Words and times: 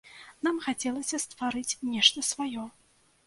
Нам 0.45 0.55
хацелася 0.67 1.19
стварыць 1.25 1.79
нешта 1.91 2.23
сваё. 2.31 2.63